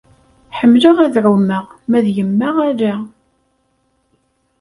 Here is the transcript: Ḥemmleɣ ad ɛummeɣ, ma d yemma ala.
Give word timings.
Ḥemmleɣ 0.57 0.97
ad 1.05 1.15
ɛummeɣ, 1.25 1.65
ma 1.89 1.99
d 2.03 2.07
yemma 2.15 2.49
ala. 2.69 2.93